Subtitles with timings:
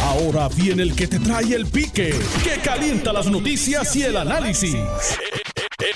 [0.00, 4.76] Ahora viene el que te trae el pique, que calienta las noticias y el análisis.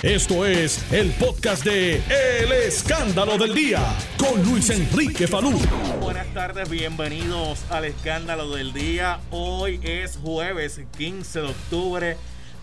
[0.03, 3.81] Esto es el podcast de El Escándalo del Día
[4.19, 5.59] con Luis Enrique Falú.
[6.01, 9.21] Buenas tardes, bienvenidos al Escándalo del Día.
[9.31, 12.17] Hoy es jueves 15 de octubre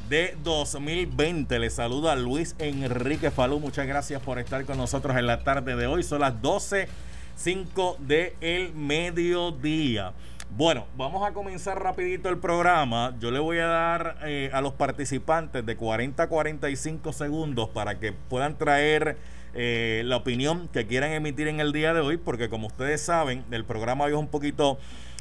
[0.10, 1.60] de 2020.
[1.60, 3.60] Les saluda Luis Enrique Falú.
[3.60, 6.04] Muchas gracias por estar con nosotros en la tarde de hoy.
[6.04, 10.14] Son las 12.05 de el mediodía.
[10.56, 13.16] Bueno, vamos a comenzar rapidito el programa.
[13.20, 18.00] Yo le voy a dar eh, a los participantes de 40 a 45 segundos para
[18.00, 19.18] que puedan traer
[19.56, 23.44] eh, la opinión que quieran emitir en el día de hoy, porque como ustedes saben,
[23.50, 24.78] el programa hoy es un poquito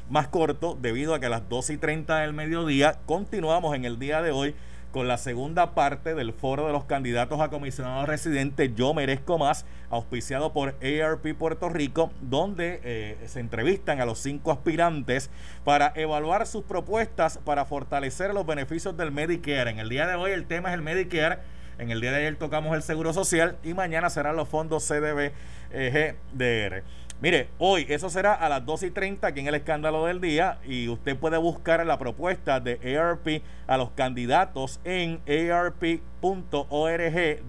[0.07, 3.97] más corto debido a que a las 2 y 30 del mediodía continuamos en el
[3.97, 4.53] día de hoy
[4.93, 9.65] con la segunda parte del foro de los candidatos a comisionado residente Yo Merezco Más,
[9.89, 15.31] auspiciado por ARP Puerto Rico, donde eh, se entrevistan a los cinco aspirantes
[15.63, 19.71] para evaluar sus propuestas para fortalecer los beneficios del Medicare.
[19.71, 21.39] En el día de hoy el tema es el Medicare.
[21.79, 25.31] En el día de ayer tocamos el Seguro Social y mañana serán los fondos CDB
[25.71, 26.83] GDR.
[27.21, 30.59] Mire, hoy eso será a las 2 y 30 aquí en el escándalo del día
[30.65, 35.91] y usted puede buscar la propuesta de ARP a los candidatos en arp.org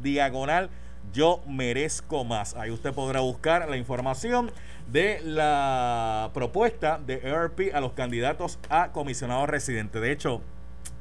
[0.02, 0.70] diagonal
[1.12, 2.54] yo merezco más.
[2.54, 4.50] Ahí usted podrá buscar la información
[4.90, 10.00] de la propuesta de ARP a los candidatos a comisionado residente.
[10.00, 10.42] De hecho,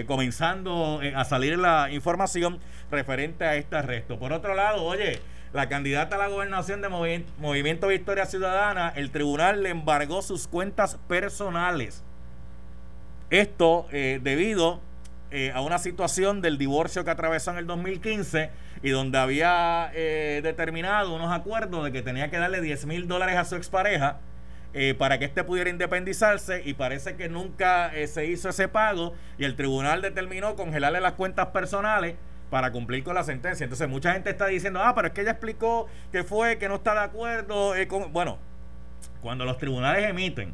[0.08, 2.60] comenzando a salir la información
[2.90, 4.18] referente a este arresto.
[4.18, 5.20] Por otro lado, oye,
[5.54, 10.98] la candidata a la gobernación de Movimiento Victoria Ciudadana, el tribunal le embargó sus cuentas
[11.08, 12.04] personales.
[13.32, 14.80] Esto eh, debido
[15.32, 18.52] eh, a una situación del divorcio que atravesó en el 2015
[18.84, 23.36] y donde había eh, determinado unos acuerdos de que tenía que darle 10 mil dólares
[23.38, 24.20] a su expareja
[25.00, 29.56] para que éste pudiera independizarse y parece que nunca se hizo ese pago y el
[29.56, 32.18] tribunal determinó congelarle las cuentas personales
[32.50, 33.64] para cumplir con la sentencia.
[33.64, 36.76] Entonces mucha gente está diciendo, ah, pero es que ella explicó que fue, que no
[36.76, 37.76] está de acuerdo.
[37.76, 37.88] Eh.
[38.12, 38.38] Bueno,
[39.22, 40.54] cuando los tribunales emiten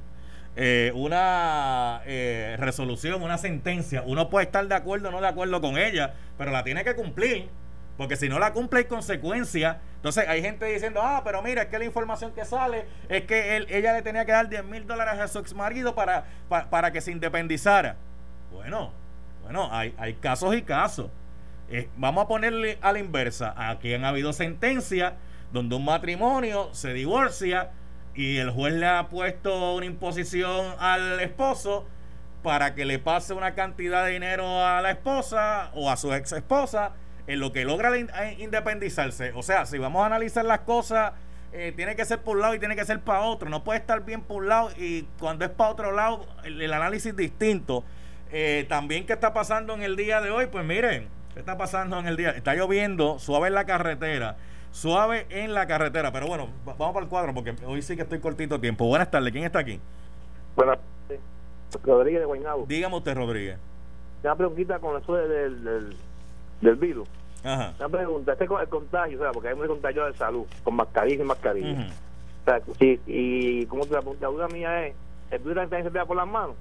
[0.56, 5.62] eh, una eh, resolución, una sentencia, uno puede estar de acuerdo o no de acuerdo
[5.62, 7.50] con ella, pero la tiene que cumplir.
[7.98, 9.78] Porque si no la cumple hay consecuencias.
[9.96, 13.66] Entonces hay gente diciendo, ah, pero mira, es que la información que sale es que
[13.70, 17.00] ella le tenía que dar 10 mil dólares a su ex marido para, para, que
[17.00, 17.96] se independizara.
[18.52, 18.92] Bueno,
[19.44, 21.10] bueno, hay, hay casos y casos.
[21.70, 23.54] Eh, vamos a ponerle a la inversa.
[23.58, 25.14] Aquí han habido sentencias
[25.52, 27.72] donde un matrimonio se divorcia
[28.14, 31.88] y el juez le ha puesto una imposición al esposo
[32.44, 36.32] para que le pase una cantidad de dinero a la esposa o a su ex
[36.34, 36.94] esposa
[37.26, 39.32] en lo que logra eh, independizarse.
[39.34, 41.14] O sea, si vamos a analizar las cosas,
[41.52, 43.50] eh, tiene que ser por un lado y tiene que ser para otro.
[43.50, 47.16] No puede estar bien por un lado y cuando es para otro lado, el, análisis
[47.16, 47.84] distinto.
[48.70, 50.46] también, ¿qué está pasando en el día de hoy?
[50.46, 52.30] Pues miren, ¿Qué está pasando en el día?
[52.30, 54.38] Está lloviendo, suave en la carretera.
[54.72, 56.14] Suave en la carretera.
[56.14, 58.88] Pero bueno, vamos para el cuadro porque hoy sí que estoy cortito tiempo.
[58.88, 59.82] Buenas tardes, ¿quién está aquí?
[60.56, 60.80] Buenas
[61.10, 61.22] tardes.
[61.84, 62.66] Rodríguez de Guaynabo.
[62.68, 63.58] Dígame usted, Rodríguez.
[64.24, 65.96] Una preguntita con eso del, del,
[66.62, 67.06] del virus.
[67.44, 67.74] Ajá.
[67.80, 70.76] Una pregunta, este con el contagio, o sea, porque hay muy contagio de salud, con
[70.76, 71.88] mascarilla y mascarilla.
[72.42, 74.96] O sea, y, y como la, la duda mía es,
[75.32, 76.56] ¿el virus también se pega por las manos?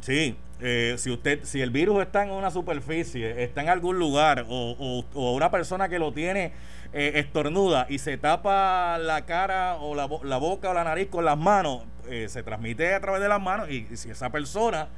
[0.00, 4.46] Sí, eh, si usted, si el virus está en una superficie, está en algún lugar
[4.48, 6.52] o, o, una persona que lo tiene
[6.94, 11.24] eh, estornuda y se tapa la cara o la, la, boca o la nariz con
[11.24, 14.88] las manos, eh, se transmite a través de las manos y, si esa persona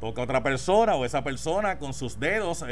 [0.00, 2.64] toca a otra persona o esa persona con sus dedos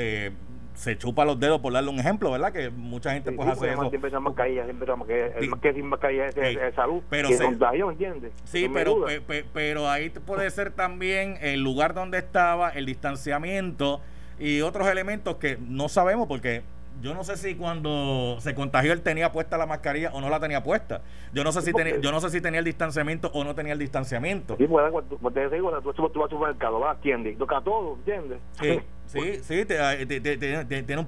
[0.75, 2.53] se chupa los dedos por darle un ejemplo, ¿verdad?
[2.53, 3.91] Que mucha gente pues hace eso.
[3.91, 7.03] Siempre siempre que el que sin mascarilla es, salud.
[7.11, 8.33] Pero se, contagio, ¿entiendes?
[8.45, 9.05] Sí, pero,
[9.53, 14.01] pero ahí puede ser también el lugar donde estaba, el distanciamiento
[14.39, 16.63] y otros elementos que no sabemos porque
[17.01, 20.41] yo no sé si cuando se contagió él tenía puesta la mascarilla o no la
[20.41, 21.03] tenía puesta.
[21.33, 23.73] Yo no sé si tenía, yo no sé si tenía el distanciamiento o no tenía
[23.73, 24.57] el distanciamiento.
[24.57, 27.95] Sí, pues, cuando, cuando te digo, tú, tú vas al supermercado, vas, atiendes, toca todo,
[27.97, 28.39] ¿entiendes?
[28.61, 29.79] Sí, sí, sí te,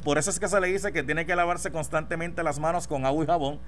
[0.02, 3.06] por eso es que se le dice que tiene que lavarse constantemente las manos con
[3.06, 3.60] agua y jabón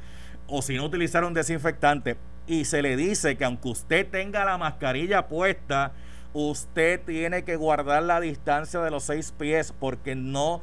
[0.49, 2.17] o si no utilizar un desinfectante.
[2.47, 5.93] Y se le dice que aunque usted tenga la mascarilla puesta,
[6.33, 10.61] usted tiene que guardar la distancia de los seis pies porque no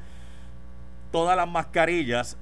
[1.13, 2.38] todas las mascarillas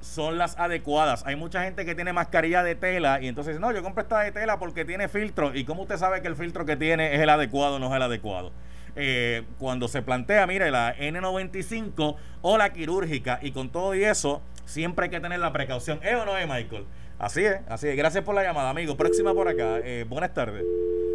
[0.00, 1.26] son las adecuadas.
[1.26, 4.30] Hay mucha gente que tiene mascarilla de tela y entonces no, yo compré esta de
[4.30, 5.52] tela porque tiene filtro.
[5.52, 7.96] ¿Y cómo usted sabe que el filtro que tiene es el adecuado o no es
[7.96, 8.52] el adecuado?
[8.94, 14.40] Eh, cuando se plantea, mire, la N95 o la quirúrgica y con todo y eso,
[14.64, 15.98] siempre hay que tener la precaución.
[16.04, 16.84] ¿Es o no es, Michael?
[17.18, 17.96] Así es, así es.
[17.96, 18.96] Gracias por la llamada, amigo.
[18.96, 19.78] Próxima por acá.
[19.82, 20.64] Eh, buenas tardes.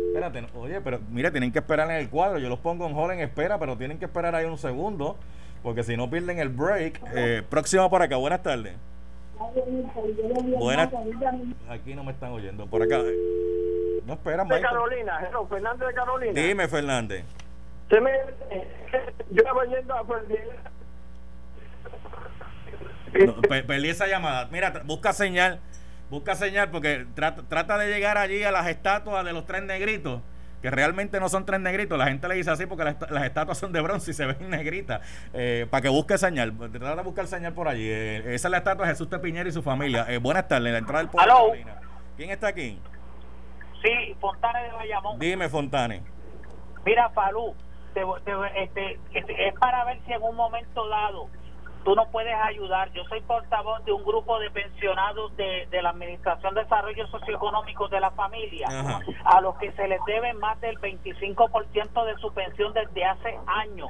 [0.08, 2.40] Espérate, oye, pero mire, tienen que esperar en el cuadro.
[2.40, 5.18] Yo los pongo en hall en espera, pero tienen que esperar ahí un segundo
[5.64, 7.02] porque si no pierden el break.
[7.14, 8.76] Eh, próxima por acá, buenas tardes.
[10.58, 10.90] Buenas
[11.70, 12.68] Aquí no me están oyendo.
[12.68, 13.00] Por acá.
[14.06, 16.42] No esperan, De Carolina, Fernández de Carolina.
[16.42, 17.24] Dime, Fernández.
[17.90, 18.12] Se me,
[19.32, 20.04] yo voy yendo a
[23.26, 24.48] no, perdí esa llamada.
[24.52, 25.60] Mira, busca señal.
[26.10, 30.22] Busca señal porque trata, trata de llegar allí a las estatuas de los tres negritos
[30.62, 31.98] que realmente no son tres negritos.
[31.98, 35.02] La gente le dice así porque las, estatuas son de bronce y se ven negritas.
[35.34, 36.54] Eh, para que busque señal.
[36.58, 37.88] Trata de buscar señal por allí.
[37.88, 40.06] Eh, esa es la estatua de Jesús Tepiñera y su familia.
[40.10, 41.52] Eh, buenas tardes, la entrada del pueblo.
[42.18, 42.80] ¿Quién está aquí?
[43.82, 45.20] Sí, Fontane de Bayamón.
[45.20, 46.04] Dime, Fontane.
[46.86, 47.56] Mira, Falú,
[48.56, 51.30] este, este, es para ver si en un momento dado
[51.84, 52.92] tú no puedes ayudar.
[52.92, 58.00] Yo soy portavoz de un grupo de pensionados de, la Administración de Desarrollo Socioeconómico de
[58.00, 58.68] la Familia,
[59.26, 63.90] a los que se les debe más del 25% de su pensión desde hace años.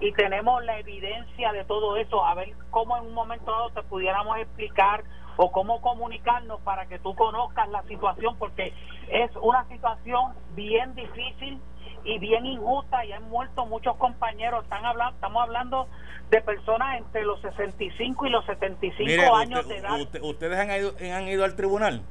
[0.00, 3.82] Y tenemos la evidencia de todo eso, a ver cómo en un momento dado te
[3.82, 5.04] pudiéramos explicar
[5.36, 8.72] o cómo comunicarnos para que tú conozcas la situación, porque
[9.08, 11.60] es una situación bien difícil
[12.06, 14.64] y bien injusta y han muerto muchos compañeros.
[14.64, 15.88] Están hablando, estamos hablando
[16.30, 19.98] de personas entre los 65 y los 75 años de edad.
[20.22, 22.02] ¿Ustedes han ido, han ido al tribunal?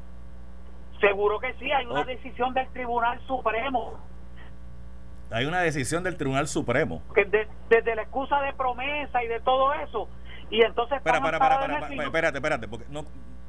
[1.00, 2.06] Seguro que sí, hay una oh.
[2.06, 4.00] decisión del Tribunal Supremo.
[5.32, 7.02] Hay una decisión del Tribunal Supremo.
[7.14, 7.26] Que
[7.70, 10.08] desde la excusa de promesa y de todo eso.
[10.50, 10.98] Y entonces...
[10.98, 13.06] Espera, espera, espera, espérate, espérate, porque no,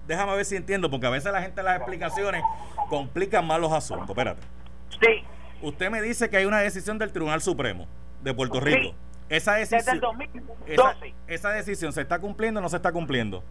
[0.07, 2.43] déjame ver si entiendo, porque a veces la gente las explicaciones
[2.89, 4.11] complican más los asuntos.
[4.11, 4.43] Espérate.
[5.01, 5.25] Sí.
[5.67, 7.89] Usted me dice que hay una decisión del Tribunal Supremo
[8.23, 8.95] de Puerto Rico.
[9.29, 10.01] Esa decisión,
[11.27, 13.43] Esa, decisión se está cumpliendo o no se está cumpliendo?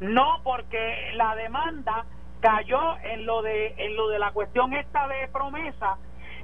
[0.00, 2.06] No, porque la demanda
[2.40, 5.98] cayó en lo de en lo de la cuestión esta de promesa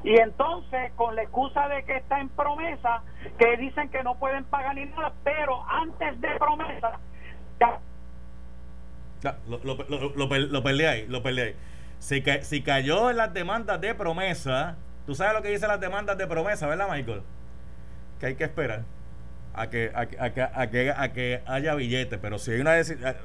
[0.04, 3.02] y entonces con la excusa de que está en promesa
[3.38, 7.00] que dicen que no pueden pagar ni nada pero antes de promesa
[9.48, 11.56] lo, lo, lo, lo, peleé ahí lo peleé ahí
[11.98, 14.76] si, si cayó en las demandas de promesa
[15.08, 17.22] tú sabes lo que dicen las demandas de promesa ¿verdad Michael?
[18.20, 18.84] que hay que esperar
[19.54, 22.74] a que, a, que, a, que, haya billetes, pero si hay una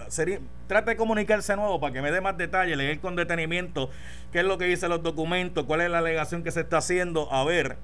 [0.08, 3.92] sería, trate de comunicarse nuevo para que me dé más detalles, leer con detenimiento
[4.32, 7.32] qué es lo que dicen los documentos, cuál es la alegación que se está haciendo,
[7.32, 7.76] a ver,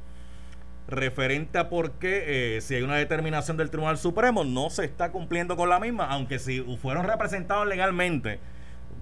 [0.88, 5.12] referente a por qué, eh, si hay una determinación del Tribunal Supremo, no se está
[5.12, 8.40] cumpliendo con la misma, aunque si fueron representados legalmente,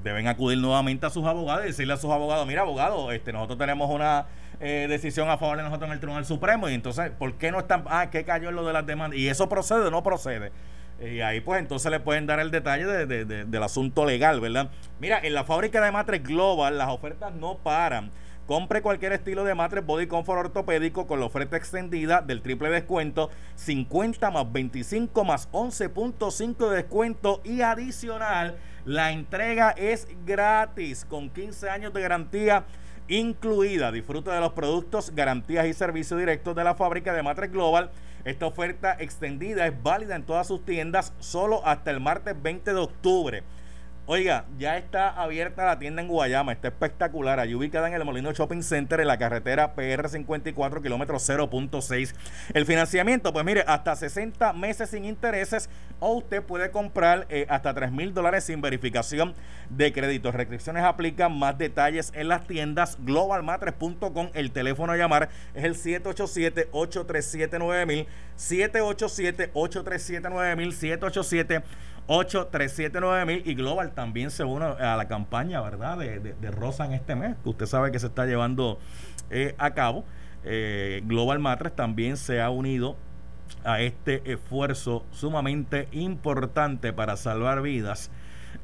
[0.07, 3.57] deben acudir nuevamente a sus abogados y decirle a sus abogados, mira abogado, este, nosotros
[3.57, 4.25] tenemos una
[4.59, 7.59] eh, decisión a favor de nosotros en el Tribunal Supremo y entonces, ¿por qué no
[7.59, 9.19] están, ah, qué cayó en lo de las demandas?
[9.19, 10.51] Y eso procede o no procede.
[10.99, 14.71] Y ahí pues entonces le pueden dar el detalle de, del asunto legal, ¿verdad?
[14.99, 18.11] Mira, en la fábrica de matres Global las ofertas no paran.
[18.47, 23.29] Compre cualquier estilo de matres Body Comfort ortopédico con la oferta extendida del triple descuento,
[23.55, 31.69] 50 más 25 más 11.5 de descuento y adicional, la entrega es gratis con 15
[31.69, 32.63] años de garantía
[33.09, 33.91] incluida.
[33.91, 37.91] Disfruta de los productos, garantías y servicios directos de la fábrica de Matres Global.
[38.23, 42.79] Esta oferta extendida es válida en todas sus tiendas solo hasta el martes 20 de
[42.79, 43.43] octubre.
[44.09, 47.41] Oiga, ya está abierta la tienda en Guayama, está espectacular.
[47.41, 52.15] Allí ubicada en el Molino Shopping Center, en la carretera PR54, kilómetro 0.6.
[52.53, 57.73] El financiamiento, pues mire, hasta 60 meses sin intereses o usted puede comprar eh, hasta
[57.73, 59.33] 3 mil dólares sin verificación
[59.69, 60.31] de crédito.
[60.31, 64.29] Restricciones aplican, más detalles en las tiendas globalmatres.com.
[64.33, 71.61] El teléfono a llamar es el 787-837-9000, 787-837-9000, 787
[72.07, 75.97] 8379000 y Global también se une a la campaña, ¿verdad?
[75.97, 78.79] De, de, Rosa en este mes, que usted sabe que se está llevando
[79.29, 80.05] eh, a cabo.
[80.43, 82.95] Eh, Global Matres también se ha unido
[83.65, 88.09] a este esfuerzo sumamente importante para salvar vidas,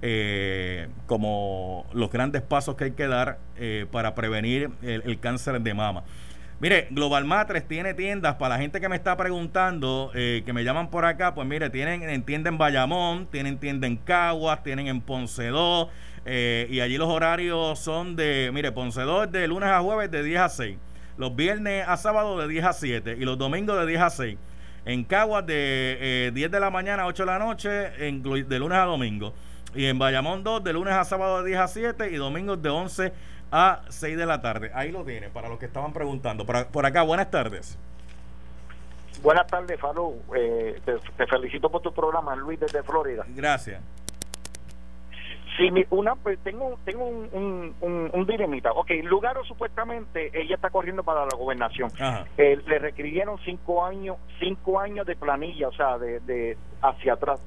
[0.02, 3.40] eh, como los grandes pasos que hay que dar
[3.92, 6.04] para prevenir el cáncer de mama.
[6.64, 10.64] Mire, Global Matres tiene tiendas para la gente que me está preguntando, eh, que me
[10.64, 15.02] llaman por acá, pues mire, tienen entienden en Bayamón, tienen tienda en Caguas, tienen en
[15.02, 15.90] Ponce 2,
[16.24, 20.24] eh, y allí los horarios son de, mire, Ponce 2 de lunes a jueves de
[20.24, 20.78] 10 a 6,
[21.18, 24.38] los viernes a sábado de 10 a 7 y los domingos de 10 a 6.
[24.86, 28.60] En Caguas de 10 eh, de la mañana a 8 de la noche, en, de
[28.60, 29.34] lunes a domingo.
[29.76, 32.70] Y en Bayamón 2 de lunes a sábado de 10 a 7 y domingos de
[32.70, 33.12] 11 a
[33.54, 34.72] a 6 de la tarde.
[34.74, 36.44] Ahí lo tiene, para los que estaban preguntando.
[36.44, 37.78] Por, por acá, buenas tardes.
[39.22, 40.20] Buenas tardes, Falú.
[40.36, 43.24] Eh, te, felicito por tu programa, Luis, desde Florida.
[43.30, 43.80] Gracias.
[45.56, 48.72] Sí, una, pues tengo, tengo un, un, un, dilemita.
[48.72, 51.92] Ok, Lugaro supuestamente ella está corriendo para la gobernación.
[52.40, 57.40] Eh, le requirieron cinco años, cinco años de planilla, o sea, de, de hacia atrás.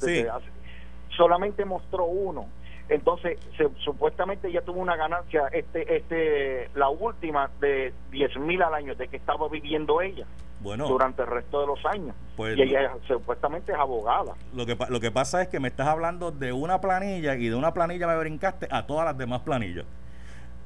[1.17, 2.47] solamente mostró uno.
[2.89, 3.39] Entonces,
[3.85, 9.09] supuestamente ya tuvo una ganancia, este, este, la última de 10 mil al año, de
[9.09, 10.27] que estaba viviendo ella.
[10.61, 12.17] Bueno, durante el resto de los años.
[12.35, 14.35] Pues y ella supuestamente es abogada.
[14.55, 17.55] Lo que, lo que pasa es que me estás hablando de una planilla y de
[17.55, 19.85] una planilla me brincaste a todas las demás planillas.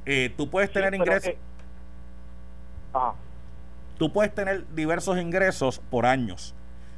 [0.06, 1.30] Eh, tú puedes tener ingresos.
[1.30, 1.38] Eh,
[3.98, 6.54] tú puedes tener diversos ingresos por años.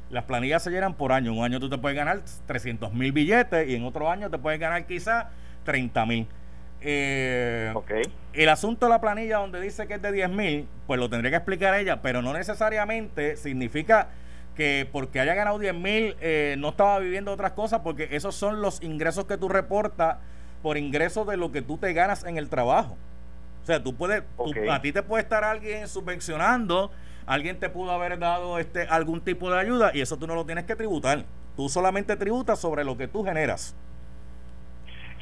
[0.09, 1.33] Las planillas se llenan por año.
[1.33, 4.59] Un año tú te puedes ganar 300 mil billetes y en otro año te puedes
[4.59, 5.25] ganar quizás
[5.63, 6.27] 30 mil.
[6.85, 7.73] Eh,
[8.33, 11.31] El asunto de la planilla donde dice que es de 10 mil, pues lo tendría
[11.31, 14.09] que explicar ella, pero no necesariamente significa
[14.55, 18.61] que porque haya ganado 10 mil eh, no estaba viviendo otras cosas, porque esos son
[18.61, 20.17] los ingresos que tú reportas
[20.61, 22.97] por ingresos de lo que tú te ganas en el trabajo.
[23.63, 24.23] O sea, tú puedes,
[24.69, 26.91] a ti te puede estar alguien subvencionando
[27.25, 30.45] alguien te pudo haber dado este algún tipo de ayuda y eso tú no lo
[30.45, 31.25] tienes que tributar.
[31.55, 33.75] Tú solamente tributas sobre lo que tú generas.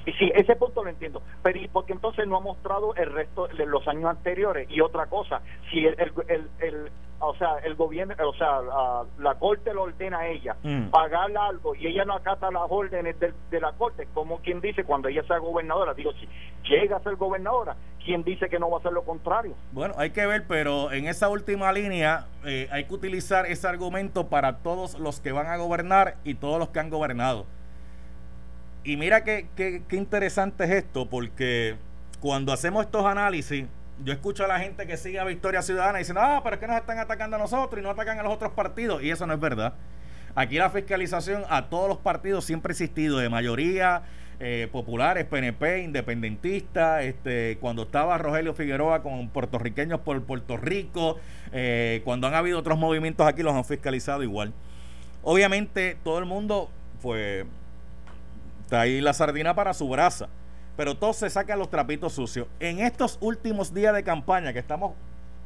[0.05, 1.22] Sí, ese punto lo entiendo.
[1.43, 4.67] Pero ¿y porque entonces no ha mostrado el resto de los años anteriores?
[4.70, 5.96] Y otra cosa, si el,
[6.27, 6.91] el, el,
[7.22, 8.62] o sea, el gobierno, o sea,
[9.20, 10.90] la, corte lo ordena a ella mm.
[10.90, 14.84] pagar algo y ella no acata las órdenes de, de, la corte, como quien dice
[14.84, 16.28] cuando ella sea gobernadora, digo, si
[16.68, 19.54] llega a ser gobernadora, ¿quién dice que no va a ser lo contrario?
[19.72, 24.28] Bueno, hay que ver, pero en esa última línea eh, hay que utilizar ese argumento
[24.28, 27.46] para todos los que van a gobernar y todos los que han gobernado.
[28.84, 31.75] Y mira qué, qué, qué interesante es esto, porque
[32.20, 33.68] cuando hacemos estos análisis,
[34.03, 36.60] yo escucho a la gente que sigue a Victoria Ciudadana y dicen, ah, pero es
[36.60, 39.03] que nos están atacando a nosotros y no atacan a los otros partidos.
[39.03, 39.74] Y eso no es verdad.
[40.36, 44.03] Aquí la fiscalización a todos los partidos siempre ha existido, de mayoría,
[44.39, 51.20] eh, populares, PNP, independentistas, este, cuando estaba Rogelio Figueroa con puertorriqueños por Puerto Rico,
[51.51, 54.53] eh, cuando han habido otros movimientos aquí los han fiscalizado igual.
[55.22, 56.72] Obviamente todo el mundo,
[57.03, 57.46] pues,
[58.63, 60.27] está ahí la sardina para su brasa,
[60.82, 62.48] pero todos se sacan los trapitos sucios.
[62.60, 64.94] En estos últimos días de campaña, que estamos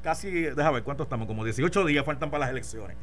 [0.02, 2.96] casi, déjame ver cuánto estamos, como 18 días faltan para las elecciones.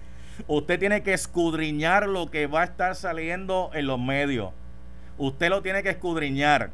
[0.46, 4.54] Usted tiene que escudriñar lo que va a estar saliendo en los medios
[5.18, 6.70] usted lo tiene que escudriñar.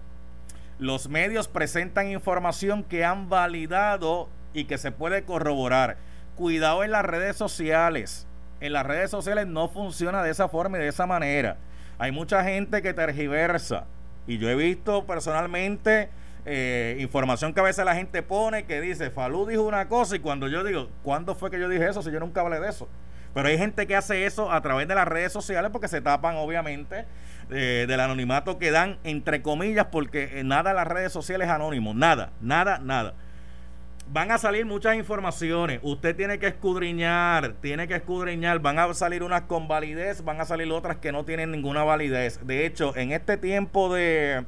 [0.78, 5.96] Los medios presentan información que han validado y que se puede corroborar.
[6.36, 8.28] Cuidado en las redes sociales.
[8.60, 11.56] En las redes sociales no funciona de esa forma y de esa manera.
[11.98, 13.86] Hay mucha gente que tergiversa.
[14.28, 16.10] Y yo he visto personalmente
[16.44, 20.18] eh, información que a veces la gente pone que dice, Falú dijo una cosa y
[20.20, 22.02] cuando yo digo, ¿cuándo fue que yo dije eso?
[22.02, 22.88] Si yo nunca hablé de eso.
[23.32, 26.36] Pero hay gente que hace eso a través de las redes sociales porque se tapan,
[26.36, 27.06] obviamente,
[27.50, 31.94] eh, del anonimato que dan, entre comillas, porque nada en las redes sociales es anónimo.
[31.94, 33.14] Nada, nada, nada.
[34.10, 35.80] Van a salir muchas informaciones.
[35.82, 38.58] Usted tiene que escudriñar, tiene que escudriñar.
[38.60, 42.40] Van a salir unas con validez, van a salir otras que no tienen ninguna validez.
[42.46, 44.44] De hecho, en este tiempo de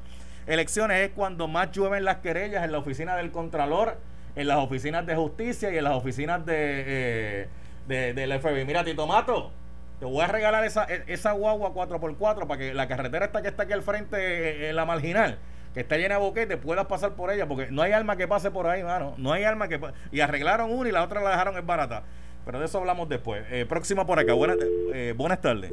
[0.46, 3.98] elecciones es cuando más llueven las querellas en la oficina del Contralor,
[4.34, 6.54] en las oficinas de justicia y en las oficinas de...
[6.56, 7.48] Eh,
[7.90, 8.64] de, del FBI.
[8.64, 9.50] Mira, Tito Mato,
[9.98, 13.48] te voy a regalar esa, e, esa guagua 4x4 para que la carretera esta que
[13.48, 15.38] está aquí al frente, eh, en la marginal,
[15.74, 18.50] que está llena de boquete, puedas pasar por ella, porque no hay alma que pase
[18.50, 19.14] por ahí, mano.
[19.18, 22.02] No hay alma que Y arreglaron una y la otra la dejaron en barata.
[22.44, 23.44] Pero de eso hablamos después.
[23.50, 24.32] Eh, próxima por acá.
[24.32, 25.72] Buenas, eh, buenas tardes.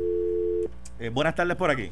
[0.99, 1.91] Eh, buenas tardes por aquí.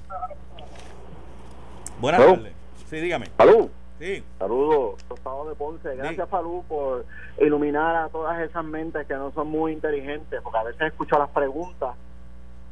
[2.00, 2.54] Buenas tardes.
[2.90, 3.28] Sí, dígame.
[3.38, 3.70] Salud.
[4.00, 4.24] Sí.
[4.38, 5.96] Saludos, Tostado de Ponce.
[5.96, 7.06] Gracias, Falú, por
[7.40, 11.30] iluminar a todas esas mentes que no son muy inteligentes, porque a veces escucho las
[11.30, 11.96] preguntas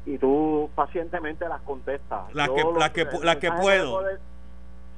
[0.06, 2.34] y tú pacientemente las contestas.
[2.34, 4.04] Las que, las que, las que puedo.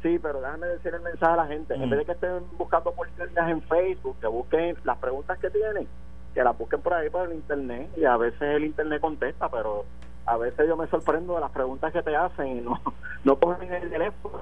[0.05, 1.73] Sí, pero déjame decir el mensaje a la gente.
[1.73, 5.87] En vez de que estén buscando por en Facebook, que busquen las preguntas que tienen,
[6.35, 9.85] que las busquen por ahí por el internet y a veces el internet contesta, pero
[10.27, 12.79] a veces yo me sorprendo de las preguntas que te hacen y no,
[13.23, 14.41] no ponen el teléfono.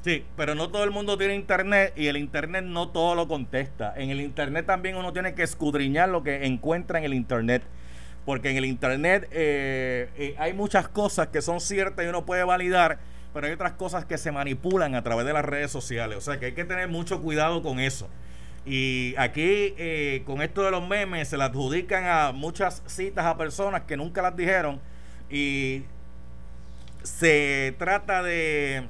[0.00, 3.92] Sí, pero no todo el mundo tiene internet y el internet no todo lo contesta.
[3.94, 7.62] En el internet también uno tiene que escudriñar lo que encuentra en el internet.
[8.24, 12.44] Porque en el internet eh, eh, hay muchas cosas que son ciertas y uno puede
[12.44, 12.98] validar,
[13.32, 16.18] pero hay otras cosas que se manipulan a través de las redes sociales.
[16.18, 18.08] O sea que hay que tener mucho cuidado con eso.
[18.64, 23.36] Y aquí, eh, con esto de los memes, se le adjudican a muchas citas a
[23.36, 24.80] personas que nunca las dijeron.
[25.30, 25.84] Y
[27.02, 28.86] se trata de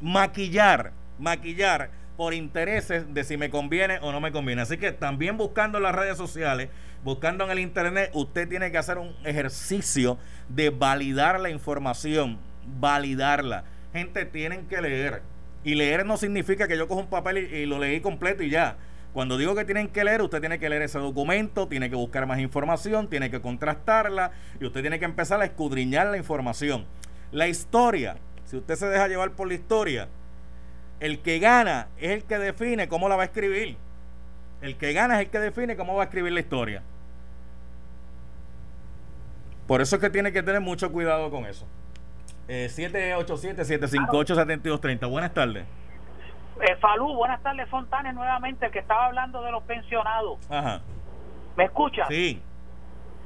[0.00, 4.62] maquillar, maquillar por intereses de si me conviene o no me conviene.
[4.62, 6.68] Así que también buscando en las redes sociales,
[7.04, 12.38] buscando en el internet, usted tiene que hacer un ejercicio de validar la información,
[12.80, 13.64] validarla.
[13.94, 15.22] Gente, tienen que leer.
[15.64, 18.76] Y leer no significa que yo cojo un papel y lo leí completo y ya
[19.14, 22.26] cuando digo que tienen que leer, usted tiene que leer ese documento, tiene que buscar
[22.26, 26.84] más información, tiene que contrastarla y usted tiene que empezar a escudriñar la información.
[27.30, 30.08] La historia, si usted se deja llevar por la historia,
[30.98, 33.76] el que gana es el que define cómo la va a escribir.
[34.60, 36.82] El que gana es el que define cómo va a escribir la historia.
[39.68, 41.68] Por eso es que tiene que tener mucho cuidado con eso.
[42.48, 45.10] Eh, 787-758-7230.
[45.10, 45.64] Buenas tardes.
[46.60, 50.38] Eh, Falú, buenas tardes, Fontanes, nuevamente, el que estaba hablando de los pensionados.
[50.50, 50.80] Ajá.
[51.56, 52.06] ¿Me escuchas?
[52.08, 52.40] Sí.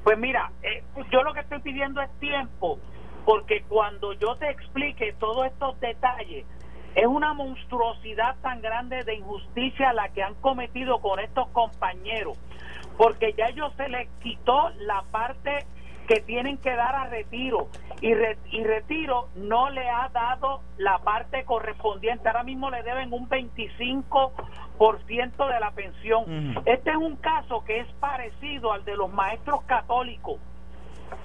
[0.05, 2.79] Pues mira, eh, yo lo que estoy pidiendo es tiempo,
[3.25, 6.47] porque cuando yo te explique todos estos detalles,
[6.95, 12.39] es una monstruosidad tan grande de injusticia la que han cometido con estos compañeros,
[12.97, 15.67] porque ya ellos se les quitó la parte
[16.09, 17.69] que tienen que dar a retiro
[18.01, 22.27] y, y retiro no le ha dado la parte correspondiente.
[22.29, 26.57] Ahora mismo le deben un 25% de la pensión.
[26.65, 30.41] Este es un caso que es parecido al de los maestros católicos.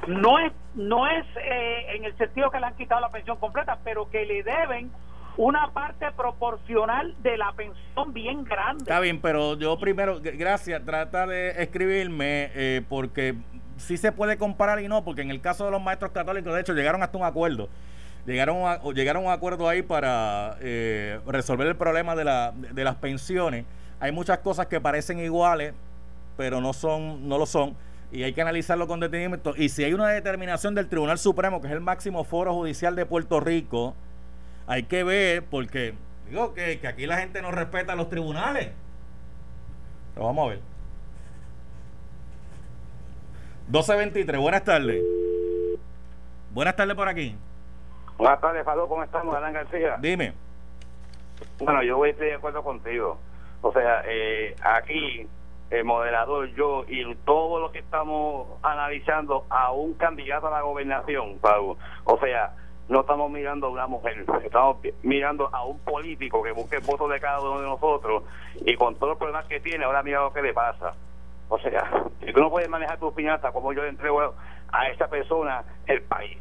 [0.07, 3.79] No es, no es eh, en el sentido que le han quitado la pensión completa,
[3.83, 4.91] pero que le deben
[5.37, 8.83] una parte proporcional de la pensión bien grande.
[8.83, 13.35] Está bien, pero yo primero, gracias, trata de escribirme eh, porque
[13.77, 16.61] sí se puede comparar y no, porque en el caso de los maestros católicos, de
[16.61, 17.69] hecho, llegaron hasta un acuerdo.
[18.25, 22.83] Llegaron a, llegaron a un acuerdo ahí para eh, resolver el problema de, la, de
[22.83, 23.65] las pensiones.
[23.99, 25.73] Hay muchas cosas que parecen iguales,
[26.37, 27.75] pero no son, no lo son.
[28.11, 29.53] Y hay que analizarlo con detenimiento.
[29.57, 33.05] Y si hay una determinación del Tribunal Supremo, que es el máximo foro judicial de
[33.05, 33.95] Puerto Rico,
[34.67, 35.93] hay que ver, porque
[36.29, 38.69] digo que, que aquí la gente no respeta los tribunales.
[40.13, 40.72] Pero vamos a ver.
[43.67, 45.03] 1223, buenas tardes.
[46.51, 47.35] Buenas tardes por aquí.
[48.17, 49.97] Buenas tardes, Fado, ¿cómo estamos, Alan García?
[49.99, 50.33] Dime.
[51.59, 53.17] Bueno, yo voy a estar de acuerdo contigo.
[53.61, 55.27] O sea, eh, aquí,
[55.71, 61.39] el moderador, yo y todo lo que estamos analizando a un candidato a la gobernación,
[61.39, 61.77] Pablo.
[62.03, 62.53] O sea,
[62.89, 67.07] no estamos mirando a una mujer, estamos mirando a un político que busque el voto
[67.07, 68.23] de cada uno de nosotros
[68.65, 70.93] y con todos los problemas que tiene, ahora mira lo que le pasa.
[71.53, 71.87] O sea,
[72.25, 74.33] si tú no puedes manejar tu finanzas como yo le entrego
[74.71, 76.35] a esa persona, el país.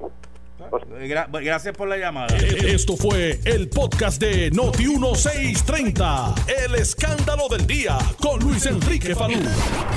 [1.42, 2.35] gracias por la llamada.
[2.38, 6.35] Esto fue el podcast de Noti 1630.
[6.64, 9.38] El escándalo del día con Luis Enrique Falú.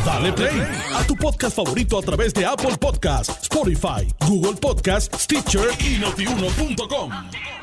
[0.05, 0.61] Dale play
[0.93, 7.54] a tu podcast favorito a través de Apple Podcasts, Spotify, Google Podcasts, Stitcher y notiuno.com.